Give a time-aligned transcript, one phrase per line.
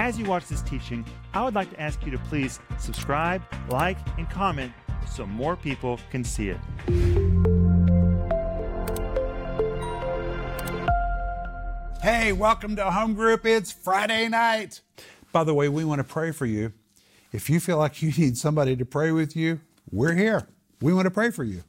[0.00, 3.98] As you watch this teaching, I would like to ask you to please subscribe, like,
[4.16, 4.72] and comment
[5.06, 6.56] so more people can see it.
[12.02, 13.44] Hey, welcome to Home Group.
[13.44, 14.80] It's Friday night.
[15.32, 16.72] By the way, we want to pray for you.
[17.30, 19.60] If you feel like you need somebody to pray with you,
[19.92, 20.48] we're here.
[20.80, 21.62] We want to pray for you.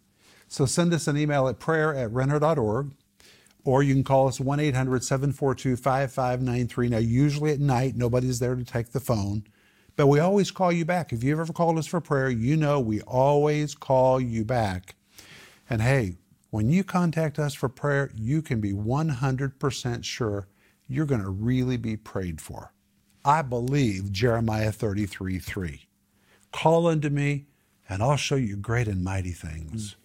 [0.48, 2.92] So send us an email at prayer at renner.org
[3.64, 6.90] or you can call us 1 800 742 5593.
[6.90, 9.44] Now, usually at night, nobody's there to take the phone,
[9.96, 11.14] but we always call you back.
[11.14, 14.96] If you've ever called us for prayer, you know we always call you back.
[15.70, 16.18] And hey,
[16.50, 20.48] when you contact us for prayer, you can be 100% sure
[20.88, 22.74] you're going to really be prayed for.
[23.24, 25.88] I believe Jeremiah 33 3.
[26.52, 27.46] Call unto me,
[27.88, 29.96] and I'll show you great and mighty things.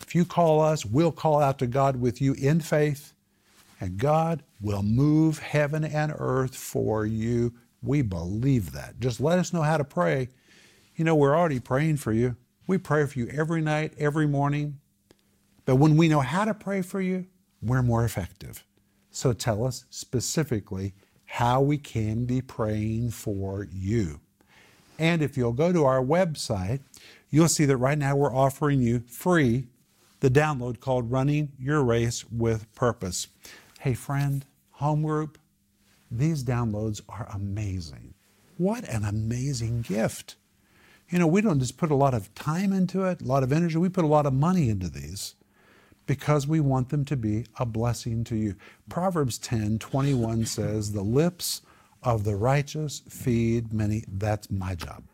[0.00, 3.14] If you call us, we'll call out to God with you in faith,
[3.80, 7.54] and God will move heaven and earth for you.
[7.82, 9.00] We believe that.
[9.00, 10.28] Just let us know how to pray.
[10.96, 12.36] You know, we're already praying for you.
[12.66, 14.78] We pray for you every night, every morning.
[15.64, 17.26] But when we know how to pray for you,
[17.62, 18.64] we're more effective.
[19.10, 24.20] So tell us specifically how we can be praying for you.
[24.98, 26.80] And if you'll go to our website,
[27.30, 29.66] you'll see that right now we're offering you free
[30.20, 33.28] the download called Running Your Race with Purpose.
[33.80, 35.38] Hey, friend, home group,
[36.10, 38.14] these downloads are amazing.
[38.56, 40.36] What an amazing gift.
[41.10, 43.52] You know, we don't just put a lot of time into it, a lot of
[43.52, 45.34] energy, we put a lot of money into these
[46.06, 48.54] because we want them to be a blessing to you.
[48.88, 51.62] Proverbs 10 21 says, The lips
[52.02, 54.04] of the righteous feed many.
[54.06, 55.04] That's my job.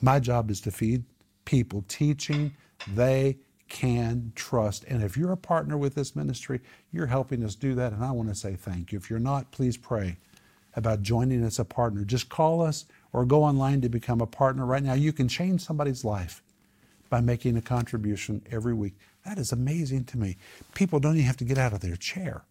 [0.00, 1.04] My job is to feed
[1.44, 2.54] people, teaching
[2.86, 3.38] they
[3.70, 4.84] can trust.
[4.84, 6.60] And if you're a partner with this ministry,
[6.92, 7.92] you're helping us do that.
[7.92, 8.98] And I want to say thank you.
[8.98, 10.18] If you're not, please pray
[10.74, 12.04] about joining us as a partner.
[12.04, 14.92] Just call us or go online to become a partner right now.
[14.92, 16.42] You can change somebody's life
[17.08, 18.94] by making a contribution every week.
[19.24, 20.36] That is amazing to me.
[20.74, 22.42] People don't even have to get out of their chair,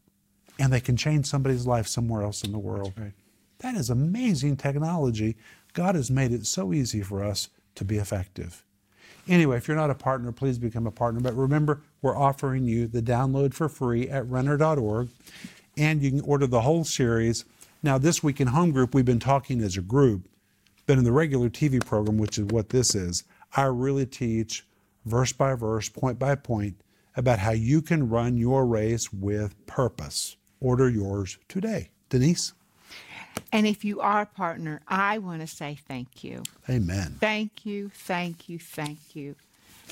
[0.57, 2.93] and they can change somebody's life somewhere else in the world.
[2.97, 3.13] Right.
[3.59, 5.37] That is amazing technology.
[5.73, 8.63] God has made it so easy for us to be effective.
[9.29, 11.21] Anyway, if you're not a partner, please become a partner.
[11.21, 15.09] But remember, we're offering you the download for free at renner.org,
[15.77, 17.45] and you can order the whole series.
[17.83, 20.27] Now, this week in Home Group, we've been talking as a group,
[20.87, 23.23] but in the regular TV program, which is what this is,
[23.55, 24.65] I really teach
[25.05, 26.81] verse by verse, point by point,
[27.15, 30.37] about how you can run your race with purpose.
[30.59, 31.91] Order yours today.
[32.09, 32.53] Denise?
[33.51, 36.43] And if you are a partner, I want to say thank you.
[36.69, 37.15] Amen.
[37.19, 39.35] Thank you, thank you, thank you.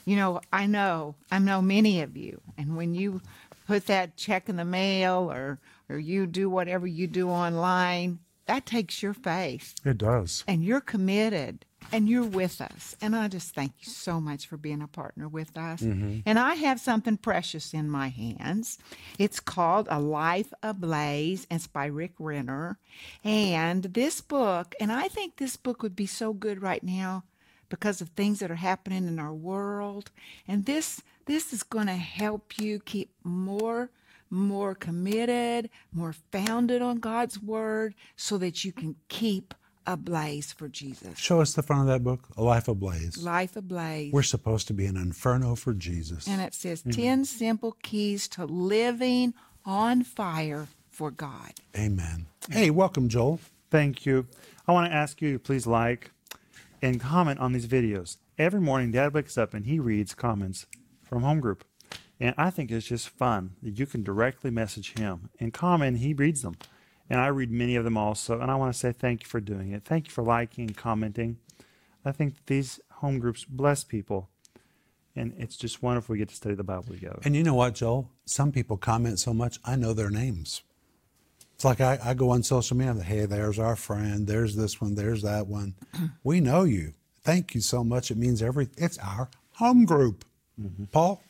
[0.06, 3.22] You know, I know, I know many of you, and when you
[3.66, 5.60] put that check in the mail or
[5.90, 9.76] or you do whatever you do online, that takes your faith.
[9.86, 10.44] It does.
[10.48, 12.96] And you're committed and you're with us.
[13.02, 15.82] And I just thank you so much for being a partner with us.
[15.82, 16.20] Mm-hmm.
[16.26, 18.78] And I have something precious in my hands.
[19.18, 21.48] It's called A Life Ablaze.
[21.50, 22.78] It's by Rick Renner.
[23.24, 27.24] And this book, and I think this book would be so good right now
[27.70, 30.12] because of things that are happening in our world.
[30.48, 33.90] And this this is going to help you keep more
[34.30, 39.54] more committed, more founded on God's word so that you can keep
[39.88, 41.18] ablaze for Jesus.
[41.18, 43.24] Show us the front of that book, A Life Ablaze.
[43.24, 44.14] Life ablaze.
[44.14, 46.28] We're supposed to be an inferno for Jesus.
[46.28, 49.34] And it says 10 simple keys to living
[49.66, 51.54] on fire for God.
[51.76, 52.28] Amen.
[52.50, 53.40] Hey, welcome, Joel.
[53.72, 54.28] Thank you.
[54.68, 56.12] I want to ask you to please like
[56.82, 58.18] and comment on these videos.
[58.38, 60.68] Every morning, Dad wakes up and he reads comments
[61.02, 61.64] from Home Group.
[62.20, 66.14] And I think it's just fun that you can directly message him and comment, he
[66.14, 66.58] reads them.
[67.10, 68.40] And I read many of them also.
[68.40, 69.84] And I want to say thank you for doing it.
[69.86, 71.38] Thank you for liking and commenting.
[72.04, 74.30] I think these home groups bless people.
[75.16, 77.20] And it's just wonderful we get to study the Bible together.
[77.24, 78.12] And you know what, Joel?
[78.26, 80.62] Some people comment so much, I know their names.
[81.56, 84.94] It's like I, I go on social media, hey, there's our friend, there's this one,
[84.94, 85.74] there's that one.
[86.24, 86.94] we know you.
[87.24, 88.12] Thank you so much.
[88.12, 88.76] It means everything.
[88.78, 90.24] It's our home group.
[90.62, 90.86] Mm-hmm.
[90.86, 91.22] Paul?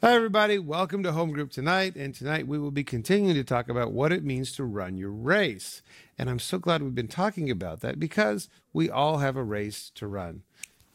[0.00, 0.60] Hi, everybody.
[0.60, 1.96] Welcome to Home Group tonight.
[1.96, 5.10] And tonight we will be continuing to talk about what it means to run your
[5.10, 5.82] race.
[6.16, 9.90] And I'm so glad we've been talking about that because we all have a race
[9.96, 10.44] to run.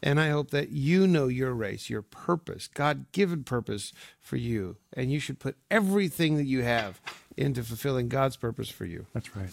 [0.02, 3.92] And I hope that you know your race, your purpose, God given purpose
[4.22, 4.78] for you.
[4.94, 6.98] And you should put everything that you have
[7.36, 9.04] into fulfilling God's purpose for you.
[9.12, 9.50] That's right.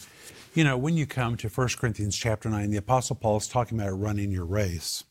[0.54, 3.78] You know, when you come to 1 Corinthians chapter 9, the Apostle Paul is talking
[3.78, 5.04] about running your race.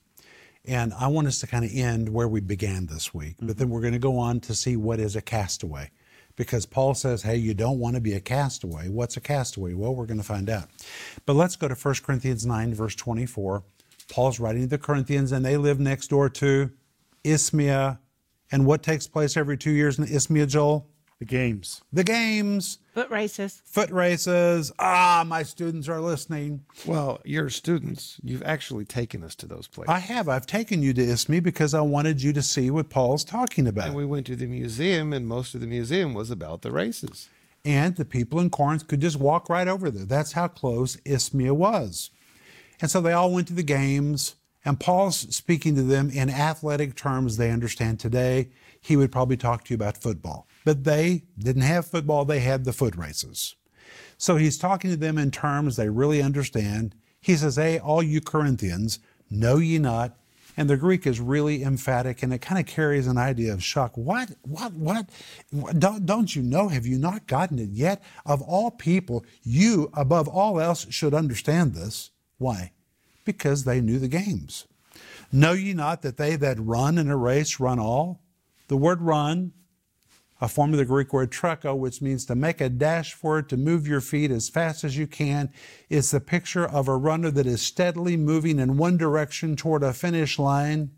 [0.67, 3.67] And I want us to kind of end where we began this week, but then
[3.67, 3.75] mm-hmm.
[3.75, 5.91] we're going to go on to see what is a castaway.
[6.37, 8.89] because Paul says, hey, you don't want to be a castaway.
[8.89, 9.75] What's a castaway?
[9.75, 10.69] Well, we're going to find out.
[11.27, 13.63] But let's go to 1 Corinthians 9, verse 24.
[14.11, 16.71] Paul's writing to the Corinthians, and they live next door to
[17.25, 17.99] Isthmia.
[18.51, 20.90] And what takes place every two years in Isthmia, Joel?
[21.21, 21.83] The games.
[21.93, 23.61] The games, Foot races.
[23.67, 24.73] foot races.
[24.79, 26.65] Ah, my students are listening.
[26.87, 28.19] Well, you're students.
[28.25, 29.91] You've actually taken us to those places.
[29.93, 30.31] I have.
[30.31, 33.89] I've taken you to Isthmia because I wanted you to see what Paul's talking about.
[33.89, 37.29] and we went to the museum, and most of the museum was about the races.
[37.67, 40.07] and the people in Corinth could just walk right over there.
[40.07, 42.09] That's how close Isthmia was.
[42.81, 46.97] And so they all went to the games, and Paul's speaking to them in athletic
[46.97, 48.49] terms they understand today.
[48.81, 50.47] He would probably talk to you about football.
[50.65, 53.57] But they didn't have football, they had the foot races.
[54.19, 56.95] So he's talking to them in terms they really understand.
[57.21, 58.99] He says, Hey, all you Corinthians,
[59.31, 60.17] know ye not.
[60.57, 63.97] And the Greek is really emphatic and it kind of carries an idea of shock.
[63.97, 64.33] What?
[64.43, 64.75] What?
[64.75, 65.09] What?
[65.79, 66.69] Don't, don't you know?
[66.69, 68.03] Have you not gotten it yet?
[68.27, 72.11] Of all people, you, above all else, should understand this.
[72.37, 72.73] Why?
[73.25, 74.67] Because they knew the games.
[75.33, 78.21] Know ye not that they that run in a race run all?
[78.69, 79.53] The word run
[80.41, 83.49] a form of the Greek word treko, which means to make a dash for it,
[83.51, 85.53] to move your feet as fast as you can.
[85.89, 89.93] It's the picture of a runner that is steadily moving in one direction toward a
[89.93, 90.93] finish line.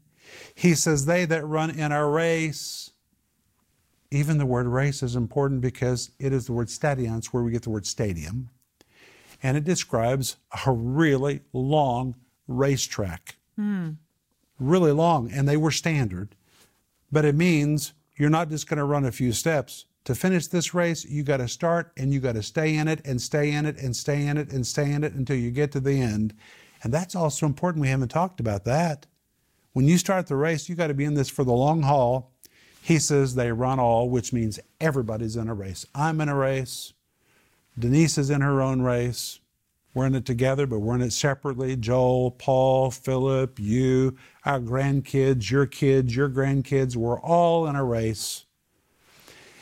[0.55, 2.91] He says, They that run in a race.
[4.11, 7.51] Even the word race is important because it is the word stadion, it's where we
[7.51, 8.51] get the word stadium.
[9.43, 10.37] And it describes
[10.67, 12.15] a really long
[12.47, 13.37] racetrack.
[13.57, 13.93] Hmm.
[14.59, 15.33] Really long.
[15.33, 16.37] And they were standard.
[17.11, 17.93] But it means
[18.23, 19.87] you're not just going to run a few steps.
[20.05, 23.05] To finish this race, you got to start and you got to stay in it
[23.05, 25.73] and stay in it and stay in it and stay in it until you get
[25.73, 26.33] to the end.
[26.85, 27.83] And that's also important.
[27.83, 29.07] We haven't talked about that.
[29.73, 32.31] When you start the race, you got to be in this for the long haul.
[32.81, 35.85] He says they run all, which means everybody's in a race.
[35.93, 36.93] I'm in a race.
[37.77, 39.41] Denise is in her own race.
[39.95, 41.77] We're in it together, but we're in it separately.
[41.77, 48.47] Joel, Paul, Philip, you, our grandkids, your kids, your grandkids, we're all in a race.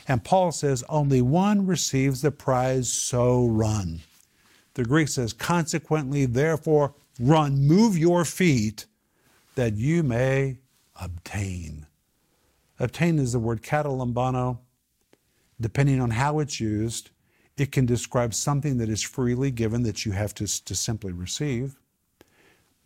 [0.07, 4.01] And Paul says, only one receives the prize, so run.
[4.75, 8.87] The Greek says, consequently, therefore, run, move your feet
[9.57, 10.59] that you may
[11.01, 11.87] obtain.
[12.79, 14.59] Obtain is the word katalambano.
[15.61, 17.11] Depending on how it's used,
[17.61, 21.79] it can describe something that is freely given that you have to, to simply receive.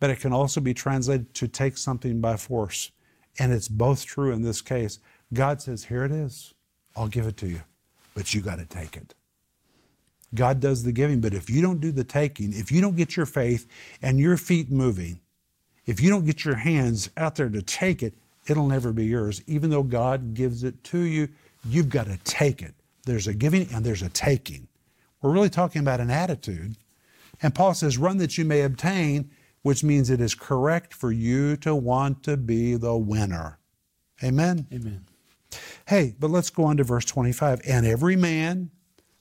[0.01, 2.91] But it can also be translated to take something by force.
[3.39, 4.99] And it's both true in this case.
[5.33, 6.53] God says, Here it is.
[6.93, 7.61] I'll give it to you.
[8.15, 9.13] But you got to take it.
[10.33, 13.15] God does the giving, but if you don't do the taking, if you don't get
[13.15, 13.67] your faith
[14.01, 15.21] and your feet moving,
[15.85, 18.13] if you don't get your hands out there to take it,
[18.45, 19.41] it'll never be yours.
[19.47, 21.29] Even though God gives it to you,
[21.63, 22.74] you've got to take it.
[23.05, 24.67] There's a giving and there's a taking.
[25.21, 26.75] We're really talking about an attitude.
[27.41, 29.31] And Paul says, run that you may obtain,
[29.61, 33.59] which means it is correct for you to want to be the winner.
[34.23, 34.67] Amen?
[34.71, 35.05] Amen.
[35.87, 37.61] Hey, but let's go on to verse 25.
[37.67, 38.71] And every man,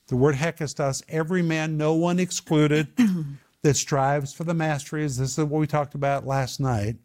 [0.09, 2.89] the word hekastos, every man, no one excluded,
[3.63, 5.17] that strives for the masteries.
[5.17, 6.97] This is what we talked about last night.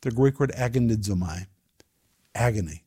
[0.00, 1.46] The Greek word agonizomai,
[2.34, 2.84] agony.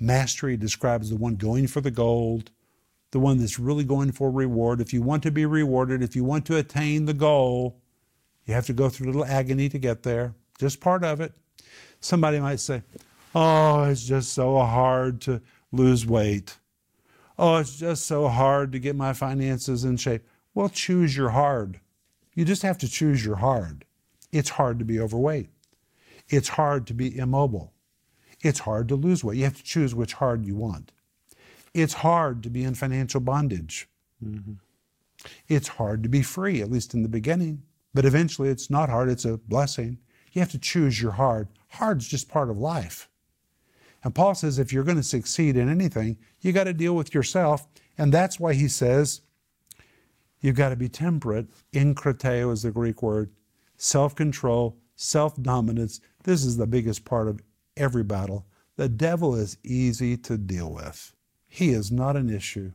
[0.00, 2.50] Mastery describes the one going for the gold,
[3.10, 4.80] the one that's really going for reward.
[4.80, 7.76] If you want to be rewarded, if you want to attain the goal,
[8.46, 10.34] you have to go through a little agony to get there.
[10.58, 11.34] Just part of it.
[12.00, 12.82] Somebody might say,
[13.34, 16.56] Oh, it's just so hard to lose weight.
[17.38, 20.26] Oh, it's just so hard to get my finances in shape.
[20.54, 21.80] Well, choose your hard.
[22.34, 23.84] You just have to choose your hard.
[24.32, 25.48] It's hard to be overweight.
[26.28, 27.72] It's hard to be immobile.
[28.42, 29.38] It's hard to lose weight.
[29.38, 30.92] You have to choose which hard you want.
[31.74, 33.88] It's hard to be in financial bondage.
[34.24, 34.54] Mm-hmm.
[35.48, 37.62] It's hard to be free, at least in the beginning.
[37.92, 39.98] But eventually it's not hard, it's a blessing.
[40.32, 41.48] You have to choose your hard.
[41.68, 43.08] Hard's just part of life.
[44.02, 47.14] And Paul says if you're going to succeed in anything, you got to deal with
[47.14, 47.66] yourself.
[47.98, 49.20] And that's why he says
[50.40, 51.48] you've got to be temperate.
[51.72, 53.30] Enkrateo is the Greek word.
[53.76, 56.00] Self control, self dominance.
[56.22, 57.40] This is the biggest part of
[57.80, 58.46] every battle.
[58.76, 61.14] The devil is easy to deal with,
[61.48, 62.72] he is not an issue.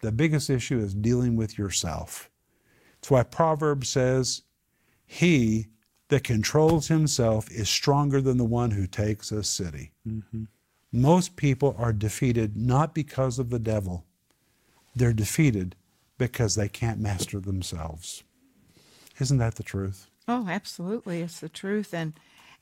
[0.00, 2.30] The biggest issue is dealing with yourself.
[2.96, 4.42] That's why Proverbs says,
[5.06, 5.68] He
[6.08, 9.92] that controls himself is stronger than the one who takes a city.
[10.06, 10.44] Mm-hmm.
[10.92, 14.04] Most people are defeated not because of the devil,
[14.94, 15.74] they're defeated
[16.18, 18.22] because they can't master themselves.
[19.18, 20.08] Isn't that the truth?
[20.26, 21.20] Oh, absolutely.
[21.20, 21.92] It's the truth.
[21.92, 22.14] And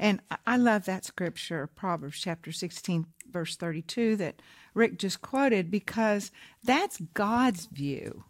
[0.02, 4.42] And I- love that scripture, Proverbs chapter 16, verse 32, that
[4.74, 6.32] Rick just quoted, because
[6.64, 8.24] that's God's view.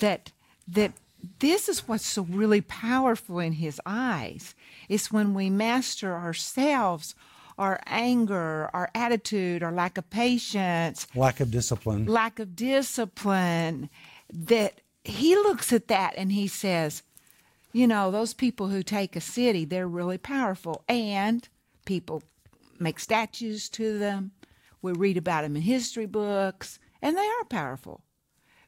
[0.00, 0.32] That
[0.68, 0.92] that
[1.38, 4.54] this is what's so really powerful in his eyes.
[4.88, 7.14] It's when we master ourselves,
[7.56, 12.06] our anger, our attitude, our lack of patience, Lack of discipline.
[12.06, 13.88] lack of discipline,
[14.32, 17.02] that he looks at that and he says,
[17.72, 20.84] you know, those people who take a city, they're really powerful.
[20.88, 21.48] And
[21.84, 22.22] people
[22.78, 24.32] make statues to them.
[24.80, 28.02] We read about them in history books, and they are powerful.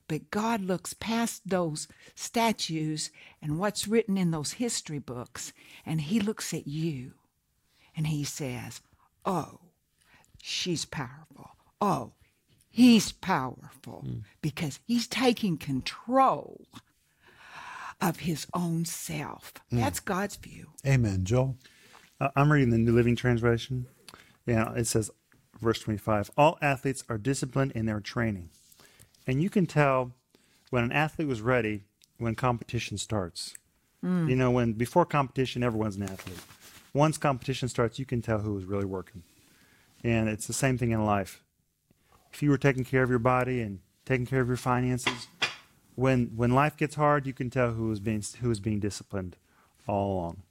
[0.07, 5.53] But God looks past those statues and what's written in those history books,
[5.85, 7.13] and He looks at you
[7.97, 8.81] and He says,
[9.25, 9.61] Oh,
[10.43, 11.51] she's powerful.
[11.81, 12.13] Oh,
[12.75, 14.19] he's powerful hmm.
[14.43, 16.67] because he's taking control
[18.01, 19.53] of his own self.
[19.71, 20.71] That's God's view.
[20.87, 21.57] Amen, Joel.
[22.21, 23.87] Uh, I'm reading the New Living Translation.
[24.47, 25.11] Yeah, it says,
[25.61, 28.51] verse 25, all athletes are disciplined in their training.
[29.27, 30.13] And you can tell
[30.71, 31.85] when an athlete was ready
[32.19, 33.55] when competition starts.
[34.29, 36.39] You know, when before competition, everyone's an athlete.
[36.93, 39.23] Once competition starts, you can tell who is really working.
[40.03, 41.43] And it's the same thing in life.
[42.31, 45.27] If you were taking care of your body and taking care of your finances,
[45.95, 49.37] when when life gets hard, you can tell who is being who is being disciplined
[49.87, 50.43] all along.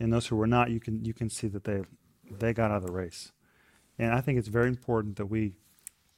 [0.00, 1.82] And those who were not, you can you can see that they
[2.30, 3.32] they got out of the race.
[3.98, 5.54] And I think it's very important that we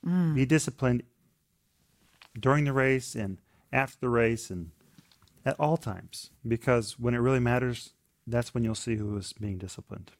[0.07, 0.35] mm.
[0.35, 1.03] be disciplined
[2.39, 3.39] during the race and
[3.73, 4.71] after the race and
[5.45, 7.95] at all times because when it really matters,
[8.27, 10.13] that's when you'll see who is being disciplined.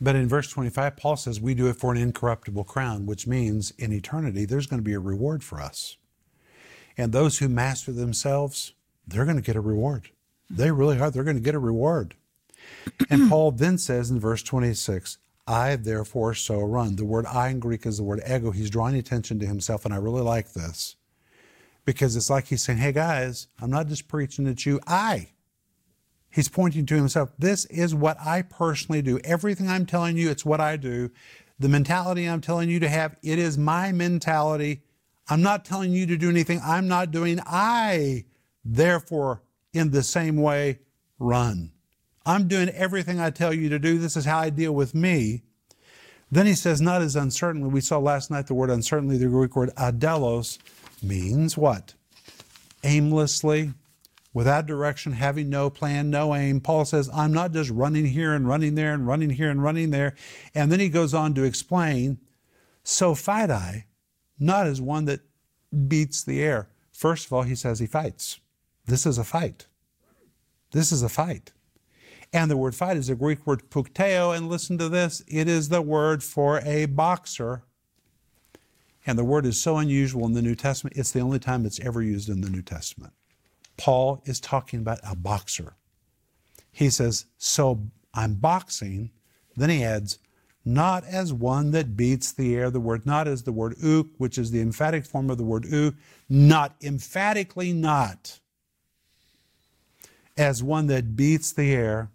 [0.00, 3.72] But in verse 25, Paul says we do it for an incorruptible crown, which means
[3.72, 5.96] in eternity there's going to be a reward for us.
[6.98, 8.74] And those who master themselves,
[9.06, 10.10] they're going to get a reward.
[10.50, 11.10] They really are.
[11.10, 12.14] They're going to get a reward.
[13.08, 16.96] And Paul then says in verse 26, I therefore so run.
[16.96, 18.50] The word I in Greek is the word ego.
[18.50, 20.96] He's drawing attention to himself, and I really like this
[21.86, 25.28] because it's like he's saying, Hey guys, I'm not just preaching at you, I.
[26.30, 27.32] He's pointing to himself.
[27.38, 29.18] This is what I personally do.
[29.24, 31.10] Everything I'm telling you, it's what I do.
[31.58, 34.82] The mentality I'm telling you to have, it is my mentality.
[35.28, 37.40] I'm not telling you to do anything I'm not doing.
[37.46, 38.24] I,
[38.64, 39.42] therefore,
[39.72, 40.80] in the same way,
[41.18, 41.72] run.
[42.24, 43.98] I'm doing everything I tell you to do.
[43.98, 45.42] This is how I deal with me.
[46.30, 47.70] Then he says, not as uncertainly.
[47.70, 50.58] We saw last night the word uncertainly, the Greek word adelos,
[51.02, 51.94] means what?
[52.84, 53.72] Aimlessly,
[54.34, 56.60] without direction, having no plan, no aim.
[56.60, 59.90] Paul says, I'm not just running here and running there and running here and running
[59.90, 60.14] there.
[60.54, 62.18] And then he goes on to explain,
[62.82, 63.86] so fight I,
[64.38, 65.20] not as one that
[65.88, 66.68] beats the air.
[66.92, 68.40] First of all, he says he fights.
[68.86, 69.66] This is a fight.
[70.72, 71.52] This is a fight.
[72.32, 75.68] And the word fight is a Greek word pukteo, and listen to this it is
[75.68, 77.62] the word for a boxer.
[79.06, 81.80] And the word is so unusual in the New Testament, it's the only time it's
[81.80, 83.14] ever used in the New Testament.
[83.78, 85.76] Paul is talking about a boxer.
[86.70, 89.10] He says, So I'm boxing.
[89.56, 90.18] Then he adds,
[90.68, 92.70] not as one that beats the air.
[92.70, 95.64] The word not is the word uk, which is the emphatic form of the word
[95.64, 95.94] u,
[96.28, 98.40] not emphatically not.
[100.36, 102.10] As one that beats the air.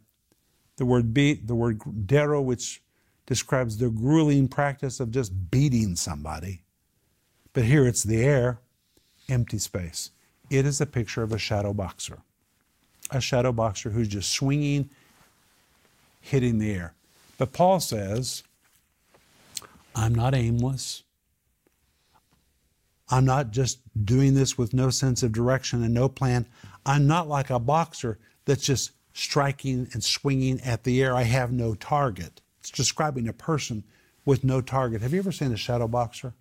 [0.77, 2.81] The word beat, the word dero, which
[3.25, 6.63] describes the grueling practice of just beating somebody.
[7.53, 8.59] But here it's the air,
[9.29, 10.11] empty space.
[10.49, 12.19] It is a picture of a shadow boxer.
[13.11, 14.89] A shadow boxer who's just swinging,
[16.21, 16.93] hitting the air.
[17.43, 18.41] But Paul says,
[19.93, 21.03] I'm not aimless.
[23.09, 26.45] I'm not just doing this with no sense of direction and no plan.
[26.85, 31.17] I'm not like a boxer that's just striking and swinging at the air.
[31.17, 32.39] I have no target.
[32.61, 33.83] It's describing a person
[34.23, 35.01] with no target.
[35.01, 36.33] Have you ever seen a shadow boxer?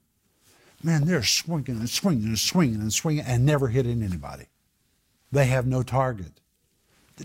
[0.84, 4.46] Man, they're swinging and swinging and swinging and swinging and never hitting anybody.
[5.32, 6.40] They have no target.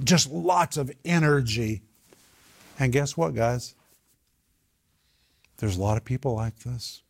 [0.04, 1.84] Just lots of energy.
[2.80, 3.76] And guess what, guys?
[5.58, 7.02] There's a lot of people like this.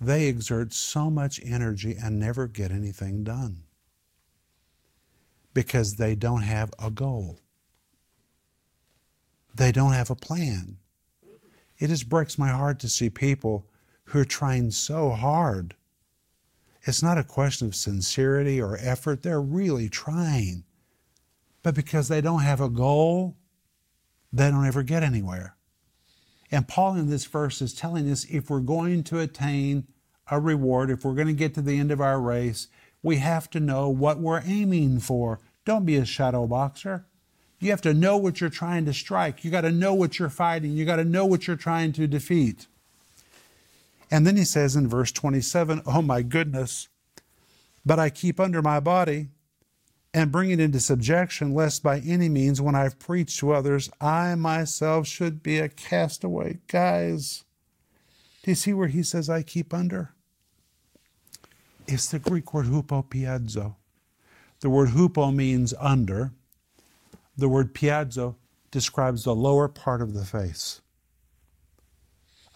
[0.00, 3.62] They exert so much energy and never get anything done
[5.52, 7.38] because they don't have a goal.
[9.54, 10.78] They don't have a plan.
[11.78, 13.66] It just breaks my heart to see people
[14.04, 15.74] who are trying so hard.
[16.82, 20.64] It's not a question of sincerity or effort, they're really trying.
[21.62, 23.36] But because they don't have a goal,
[24.34, 25.54] they don't ever get anywhere.
[26.50, 29.86] And Paul in this verse is telling us if we're going to attain
[30.30, 32.68] a reward, if we're going to get to the end of our race,
[33.02, 35.40] we have to know what we're aiming for.
[35.64, 37.06] Don't be a shadow boxer.
[37.60, 39.44] You have to know what you're trying to strike.
[39.44, 40.72] You got to know what you're fighting.
[40.72, 42.66] You got to know what you're trying to defeat.
[44.10, 46.88] And then he says in verse 27, Oh my goodness,
[47.86, 49.28] but I keep under my body
[50.14, 54.36] and bring it into subjection, lest by any means, when I've preached to others, I
[54.36, 56.60] myself should be a castaway.
[56.68, 57.42] Guys,
[58.44, 60.14] do you see where he says, I keep under?
[61.88, 63.74] It's the Greek word hupopiadzo.
[64.60, 66.30] The word hupo means under.
[67.36, 68.36] The word piazzo
[68.70, 70.80] describes the lower part of the face.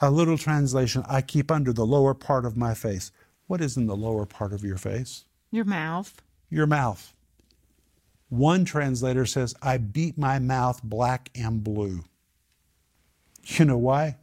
[0.00, 3.10] A little translation I keep under the lower part of my face.
[3.48, 5.24] What is in the lower part of your face?
[5.50, 6.22] Your mouth.
[6.50, 7.12] Your mouth.
[8.28, 12.04] One translator says, I beat my mouth black and blue.
[13.44, 14.18] You know why?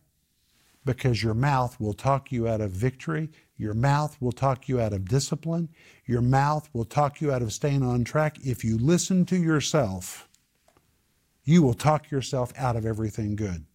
[0.83, 3.31] Because your mouth will talk you out of victory.
[3.57, 5.69] Your mouth will talk you out of discipline.
[6.05, 8.37] Your mouth will talk you out of staying on track.
[8.43, 10.29] If you listen to yourself,
[11.43, 13.65] you will talk yourself out of everything good.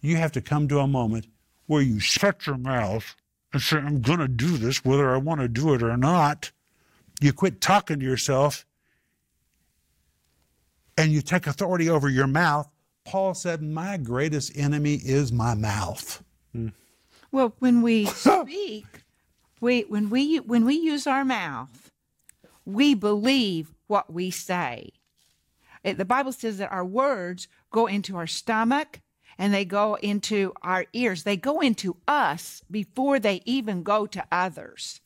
[0.00, 1.26] You have to come to a moment
[1.66, 3.14] where you shut your mouth
[3.52, 6.50] and say, I'm going to do this whether I want to do it or not.
[7.20, 8.64] You quit talking to yourself
[10.98, 12.68] and you take authority over your mouth.
[13.06, 16.22] Paul said, My greatest enemy is my mouth.
[17.30, 18.84] Well, when we speak,
[19.60, 21.90] we when we when we use our mouth,
[22.66, 24.90] we believe what we say.
[25.84, 29.00] It- the Bible says that our words go into our stomach
[29.38, 31.22] and they go into our ears.
[31.22, 35.00] They go into us before they even go to others.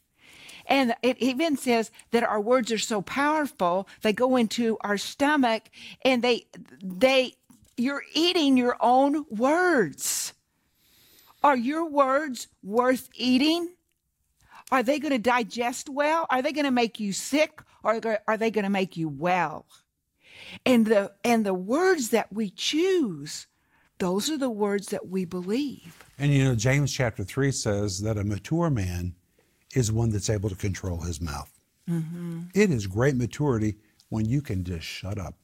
[0.67, 5.71] And it even says that our words are so powerful, they go into our stomach
[6.05, 6.47] and they
[6.83, 7.35] they
[7.77, 10.35] you're eating your own words.
[11.43, 13.75] Are your words worth eating?
[14.71, 16.27] Are they going to digest well?
[16.31, 19.67] Are they going to make you sick or are they going to make you well?
[20.65, 23.47] And the and the words that we choose,
[23.99, 26.05] those are the words that we believe.
[26.19, 29.15] And you know, James chapter 3 says that a mature man
[29.73, 31.51] is one that's able to control his mouth.
[31.89, 32.43] Mm-hmm.
[32.55, 33.77] It is great maturity
[34.09, 35.35] when you can just shut up.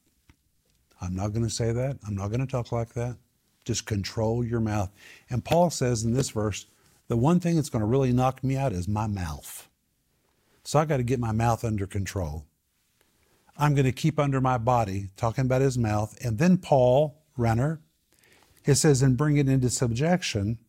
[1.01, 1.97] I'm not going to say that.
[2.07, 3.17] I'm not going to talk like that.
[3.65, 4.91] Just control your mouth.
[5.29, 6.65] And Paul says in this verse,
[7.07, 9.67] the one thing that's going to really knock me out is my mouth.
[10.63, 12.45] So I got to get my mouth under control.
[13.57, 16.17] I'm going to keep under my body, talking about his mouth.
[16.23, 17.81] And then Paul, Renner,
[18.65, 20.59] it says, and bring it into subjection.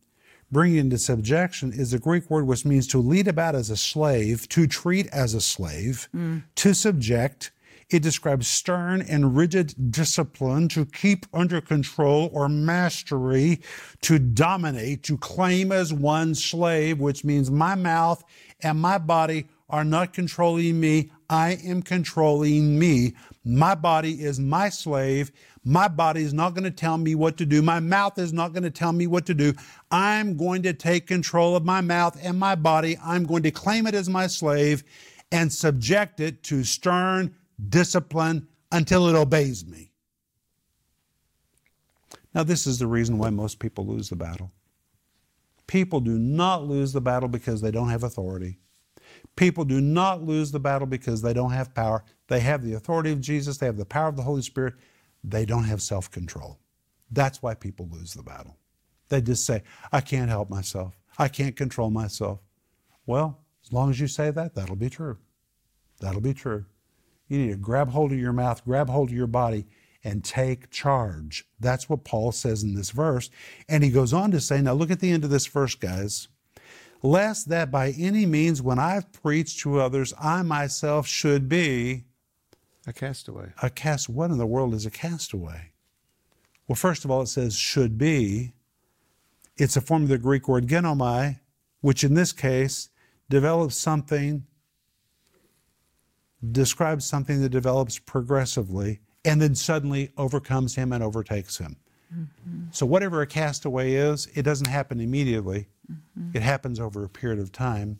[0.51, 4.49] Bring into subjection is the Greek word which means to lead about as a slave,
[4.49, 6.43] to treat as a slave, mm.
[6.55, 7.51] to subject.
[7.89, 13.61] It describes stern and rigid discipline, to keep under control or mastery,
[14.01, 18.23] to dominate, to claim as one slave, which means my mouth
[18.61, 21.11] and my body are not controlling me.
[21.29, 23.13] I am controlling me.
[23.43, 25.31] My body is my slave.
[25.63, 27.61] My body is not going to tell me what to do.
[27.61, 29.53] My mouth is not going to tell me what to do.
[29.91, 32.97] I'm going to take control of my mouth and my body.
[33.03, 34.83] I'm going to claim it as my slave
[35.31, 37.35] and subject it to stern
[37.69, 39.91] discipline until it obeys me.
[42.33, 44.51] Now, this is the reason why most people lose the battle.
[45.67, 48.57] People do not lose the battle because they don't have authority.
[49.35, 52.03] People do not lose the battle because they don't have power.
[52.27, 54.73] They have the authority of Jesus, they have the power of the Holy Spirit.
[55.23, 56.59] They don't have self control.
[57.11, 58.57] That's why people lose the battle.
[59.09, 60.97] They just say, I can't help myself.
[61.17, 62.39] I can't control myself.
[63.05, 65.17] Well, as long as you say that, that'll be true.
[65.99, 66.65] That'll be true.
[67.27, 69.67] You need to grab hold of your mouth, grab hold of your body,
[70.03, 71.45] and take charge.
[71.59, 73.29] That's what Paul says in this verse.
[73.69, 76.27] And he goes on to say, now look at the end of this verse, guys.
[77.03, 82.05] Lest that by any means, when I've preached to others, I myself should be
[82.87, 83.53] A castaway.
[83.61, 84.09] a cast.
[84.09, 85.71] What in the world is a castaway?
[86.67, 88.53] Well, first of all, it says should be.
[89.57, 91.39] It's a form of the Greek word genomai,
[91.81, 92.89] which in this case
[93.29, 94.45] develops something,
[96.51, 101.75] describes something that develops progressively and then suddenly overcomes him and overtakes him.
[102.13, 102.63] Mm-hmm.
[102.71, 106.35] So, whatever a castaway is, it doesn't happen immediately, mm-hmm.
[106.35, 107.99] it happens over a period of time.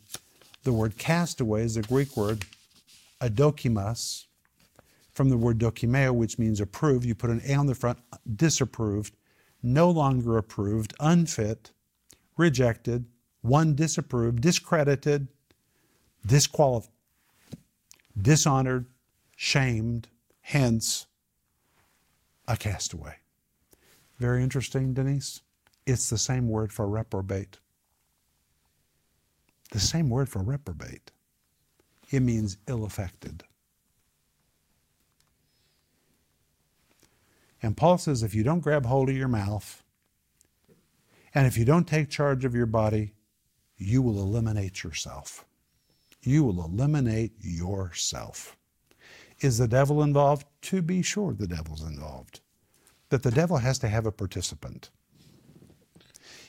[0.64, 2.44] The word castaway is the Greek word
[3.20, 4.26] adokimas,
[5.12, 7.04] from the word dokimeo, which means approved.
[7.04, 7.98] You put an A on the front,
[8.36, 9.14] disapproved,
[9.62, 11.72] no longer approved, unfit,
[12.36, 13.06] rejected,
[13.42, 15.28] one disapproved, discredited,
[16.26, 16.90] disqualified,
[18.20, 18.86] dishonored,
[19.36, 20.08] shamed,
[20.40, 21.06] hence
[22.48, 23.14] a castaway.
[24.18, 25.40] Very interesting, Denise.
[25.86, 27.58] It's the same word for reprobate.
[29.72, 31.10] The same word for reprobate.
[32.10, 33.42] It means ill affected.
[37.62, 39.82] And Paul says if you don't grab hold of your mouth
[41.34, 43.14] and if you don't take charge of your body,
[43.78, 45.46] you will eliminate yourself.
[46.22, 48.56] You will eliminate yourself.
[49.40, 50.46] Is the devil involved?
[50.62, 52.40] To be sure, the devil's involved.
[53.08, 54.90] That the devil has to have a participant.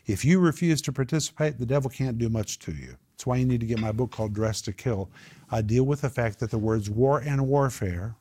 [0.06, 2.98] If you refuse to participate, the devil can't do much to you.
[3.12, 5.10] That's why you need to get my book called Dress to Kill.
[5.50, 8.16] I deal with the fact that the words war and warfare,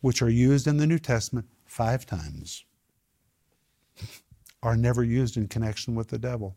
[0.00, 2.66] which are used in the New Testament five times,
[4.62, 6.54] are never used in connection with the devil.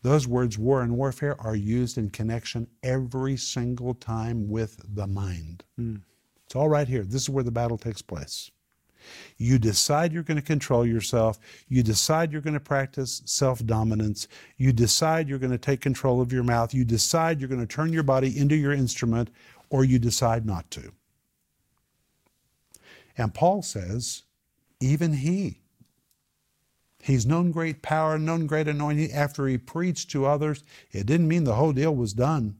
[0.00, 5.64] Those words, war and warfare, are used in connection every single time with the mind.
[5.78, 6.00] Mm.
[6.46, 7.04] It's all right here.
[7.04, 8.50] This is where the battle takes place.
[9.36, 11.38] You decide you're going to control yourself.
[11.68, 14.28] You decide you're going to practice self dominance.
[14.56, 16.72] You decide you're going to take control of your mouth.
[16.72, 19.28] You decide you're going to turn your body into your instrument,
[19.68, 20.90] or you decide not to.
[23.16, 24.22] And Paul says,
[24.80, 25.60] even he,
[27.02, 29.12] he's known great power, known great anointing.
[29.12, 32.56] After he preached to others, it didn't mean the whole deal was done.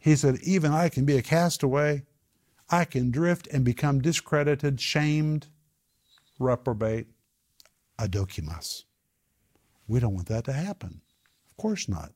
[0.00, 2.04] He said, even I can be a castaway.
[2.70, 5.48] I can drift and become discredited, shamed,
[6.38, 7.06] reprobate,
[7.98, 8.84] adokimas.
[9.86, 11.02] We don't want that to happen.
[11.50, 12.12] Of course not.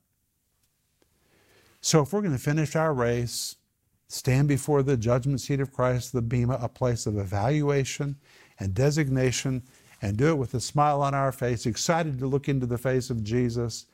[1.81, 3.57] So if we're going to finish our race,
[4.09, 8.17] stand before the judgment seat of Christ, the Bema, a place of evaluation
[8.59, 9.63] and designation,
[10.03, 13.11] and do it with a smile on our face, excited to look into the face
[13.11, 13.87] of Jesus,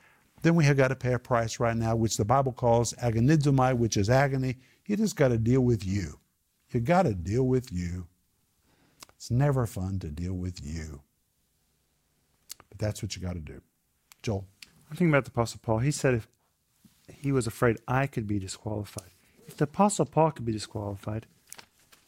[0.42, 3.76] then we have got to pay a price right now, which the Bible calls agonizomai,
[3.76, 4.56] which is agony.
[4.86, 6.18] You just got to deal with you.
[6.70, 8.06] You got to deal with you.
[9.16, 11.00] It's never fun to deal with you.
[12.68, 13.62] But that's what you got to do.
[14.22, 14.44] Joel.
[14.90, 15.78] I'm thinking about the Apostle Paul.
[15.78, 16.28] He said if
[17.08, 19.10] he was afraid I could be disqualified.
[19.46, 21.26] If the Apostle Paul could be disqualified,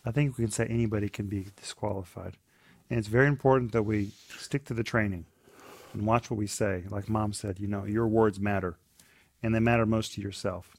[0.05, 2.37] I think we can say anybody can be disqualified.
[2.89, 5.27] And it's very important that we stick to the training
[5.93, 6.85] and watch what we say.
[6.89, 8.79] Like mom said, you know, your words matter,
[9.43, 10.77] and they matter most to yourself.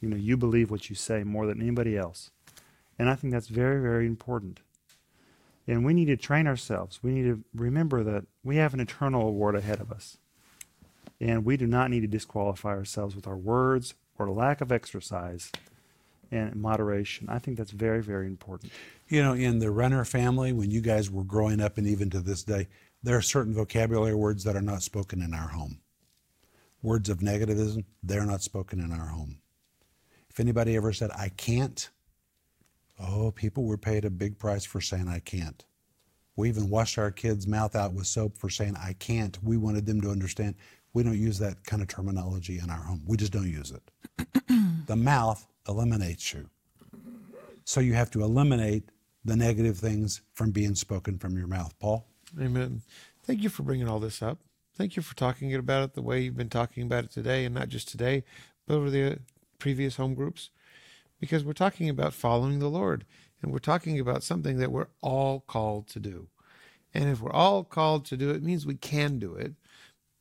[0.00, 2.30] You know, you believe what you say more than anybody else.
[2.98, 4.60] And I think that's very, very important.
[5.66, 7.00] And we need to train ourselves.
[7.02, 10.18] We need to remember that we have an eternal award ahead of us.
[11.20, 15.52] And we do not need to disqualify ourselves with our words or lack of exercise
[16.32, 17.28] and moderation.
[17.28, 18.72] I think that's very, very important.
[19.08, 22.20] You know, in the Renner family, when you guys were growing up, and even to
[22.20, 22.68] this day,
[23.02, 25.78] there are certain vocabulary words that are not spoken in our home.
[26.82, 29.38] Words of negativism, they're not spoken in our home.
[30.30, 31.88] If anybody ever said, I can't,
[33.02, 35.64] Oh, people were paid a big price for saying, I can't.
[36.36, 39.42] We even washed our kids' mouth out with soap for saying, I can't.
[39.42, 40.54] We wanted them to understand
[40.94, 43.02] we don't use that kind of terminology in our home.
[43.06, 44.46] We just don't use it.
[44.86, 46.48] the mouth eliminates you.
[47.64, 48.90] So you have to eliminate
[49.24, 51.74] the negative things from being spoken from your mouth.
[51.78, 52.06] Paul?
[52.40, 52.82] Amen.
[53.22, 54.38] Thank you for bringing all this up.
[54.74, 57.54] Thank you for talking about it the way you've been talking about it today, and
[57.54, 58.24] not just today,
[58.66, 59.18] but over the
[59.58, 60.50] previous home groups
[61.20, 63.04] because we're talking about following the Lord
[63.40, 66.26] and we're talking about something that we're all called to do.
[66.92, 69.54] And if we're all called to do it, it means we can do it,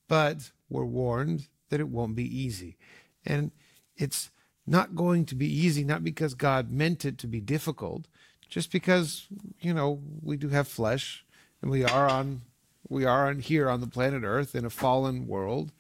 [0.08, 2.78] but we're warned that it won't be easy.
[3.26, 3.52] And
[3.96, 4.30] it's
[4.72, 8.08] not going to be easy, not because God meant it to be difficult,
[8.50, 9.28] just because,
[9.60, 11.26] you know, we do have flesh
[11.62, 12.42] and we are on
[12.90, 15.72] we are on here on the planet Earth in a fallen world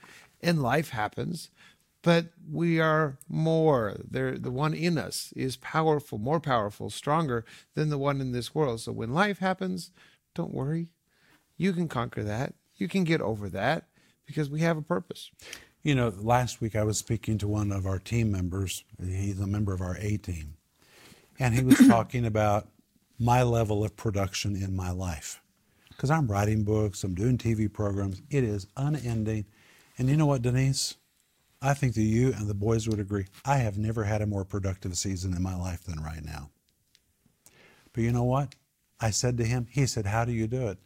[0.41, 1.49] and life happens
[2.03, 3.97] but we are more.
[4.09, 8.55] There, the one in us is powerful, more powerful, stronger than the one in this
[8.55, 8.81] world.
[8.81, 9.91] So when life happens,
[10.33, 10.87] don't worry.
[11.57, 12.55] You can conquer that.
[12.75, 13.85] You can get over that
[14.25, 15.29] because we have a purpose.
[15.83, 18.83] You know, last week I was speaking to one of our team members.
[19.03, 20.53] He's a member of our A team.
[21.39, 22.67] And he was talking about
[23.17, 25.41] my level of production in my life.
[25.89, 28.21] Because I'm writing books, I'm doing TV programs.
[28.29, 29.45] It is unending.
[29.97, 30.97] And you know what, Denise?
[31.63, 33.25] I think that you and the boys would agree.
[33.43, 36.49] I have never had a more productive season in my life than right now.
[37.93, 38.55] But you know what?
[38.99, 40.77] I said to him, he said, How do you do it?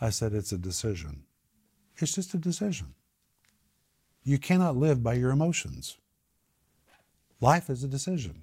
[0.00, 1.24] I said, It's a decision.
[1.98, 2.94] It's just a decision.
[4.24, 5.98] You cannot live by your emotions.
[7.40, 8.42] Life is a decision.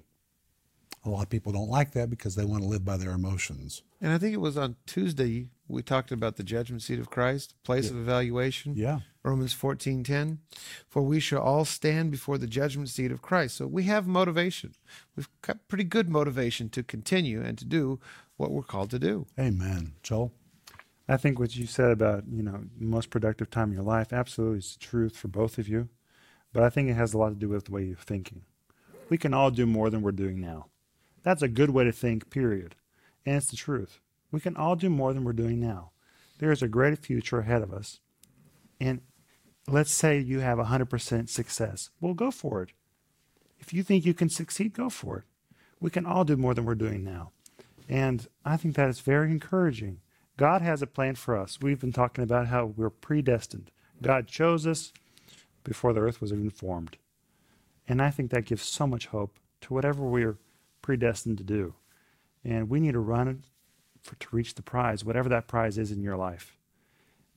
[1.04, 3.82] A lot of people don't like that because they want to live by their emotions.
[4.00, 7.54] And I think it was on Tuesday we talked about the judgment seat of Christ,
[7.64, 7.92] place yeah.
[7.92, 8.74] of evaluation.
[8.76, 9.00] Yeah.
[9.24, 10.38] Romans 14:10.
[10.88, 13.56] For we shall all stand before the judgment seat of Christ.
[13.56, 14.74] So we have motivation.
[15.16, 18.00] We've got pretty good motivation to continue and to do
[18.36, 19.26] what we're called to do.
[19.38, 19.94] Amen.
[20.02, 20.32] Joel?
[21.08, 24.58] I think what you said about, you know, most productive time in your life absolutely
[24.58, 25.88] is the truth for both of you.
[26.52, 28.42] But I think it has a lot to do with the way you're thinking.
[29.08, 30.66] We can all do more than we're doing now.
[31.22, 32.76] That's a good way to think, period.
[33.24, 34.00] And it's the truth.
[34.30, 35.90] We can all do more than we're doing now.
[36.38, 38.00] There is a great future ahead of us.
[38.80, 39.00] And
[39.68, 41.90] let's say you have 100% success.
[42.00, 42.70] Well, go for it.
[43.58, 45.24] If you think you can succeed, go for it.
[45.80, 47.30] We can all do more than we're doing now.
[47.88, 50.00] And I think that is very encouraging.
[50.36, 51.58] God has a plan for us.
[51.60, 53.70] We've been talking about how we're predestined.
[54.00, 54.92] God chose us
[55.64, 56.96] before the earth was even formed.
[57.88, 60.38] And I think that gives so much hope to whatever we're
[60.80, 61.74] predestined to do.
[62.44, 63.44] And we need to run
[64.00, 66.56] for, to reach the prize, whatever that prize is in your life.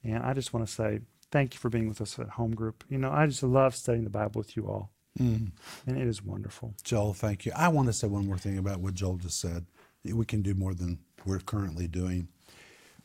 [0.03, 2.83] And I just want to say thank you for being with us at home group.
[2.89, 4.91] You know, I just love studying the Bible with you all.
[5.19, 5.47] Mm-hmm.
[5.89, 6.73] And it is wonderful.
[6.83, 7.51] Joel, thank you.
[7.55, 9.65] I want to say one more thing about what Joel just said.
[10.03, 12.27] We can do more than we're currently doing.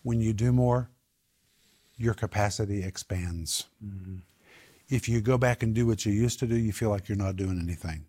[0.02, 0.90] When you do more,
[1.96, 3.66] your capacity expands.
[3.84, 4.16] Mm-hmm.
[4.88, 7.18] If you go back and do what you used to do, you feel like you're
[7.18, 8.06] not doing anything.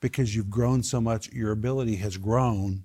[0.00, 2.84] Because you've grown so much, your ability has grown.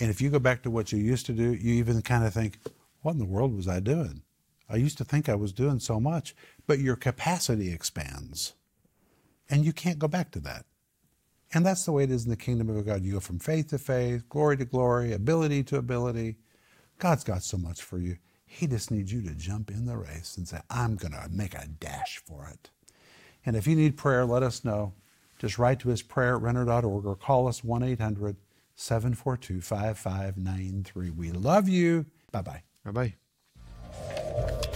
[0.00, 2.32] And if you go back to what you used to do, you even kind of
[2.32, 2.58] think,
[3.02, 4.22] what in the world was I doing?
[4.68, 8.54] I used to think I was doing so much, but your capacity expands.
[9.50, 10.66] And you can't go back to that.
[11.52, 13.02] And that's the way it is in the kingdom of God.
[13.02, 16.36] You go from faith to faith, glory to glory, ability to ability.
[16.98, 18.18] God's got so much for you.
[18.44, 21.54] He just needs you to jump in the race and say, I'm going to make
[21.54, 22.70] a dash for it.
[23.44, 24.94] And if you need prayer, let us know.
[25.38, 28.36] Just write to us prayer at renner.org or call us 1 800
[28.74, 31.10] 742 5593.
[31.10, 32.06] We love you.
[32.32, 32.62] Bye bye.
[32.84, 33.14] Bye bye.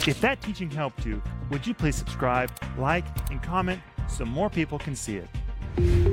[0.06, 4.78] If that teaching helped you, would you please subscribe, like, and comment so more people
[4.78, 6.12] can see it?